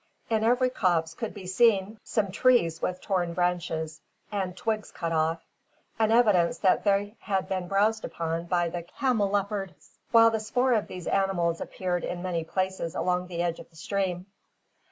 In 0.31 0.43
every 0.43 0.71
copse 0.71 1.13
could 1.13 1.31
be 1.31 1.45
seen 1.45 1.99
some 2.03 2.31
trees 2.31 2.81
with 2.81 3.01
torn 3.01 3.35
branches, 3.35 4.01
and 4.31 4.57
twigs 4.57 4.89
cut 4.91 5.11
off, 5.11 5.45
an 5.99 6.11
evidence 6.11 6.57
that 6.57 6.83
they 6.83 7.17
had 7.19 7.47
been 7.47 7.67
browsed 7.67 8.03
upon 8.03 8.45
by 8.45 8.67
the 8.69 8.81
camelopards; 8.81 9.91
while 10.11 10.31
the 10.31 10.39
spoor 10.39 10.73
of 10.73 10.87
these 10.87 11.05
animals 11.05 11.61
appeared 11.61 12.03
in 12.03 12.23
many 12.23 12.43
places 12.43 12.95
along 12.95 13.27
the 13.27 13.43
edge 13.43 13.59
of 13.59 13.69
the 13.69 13.75
stream. 13.75 14.25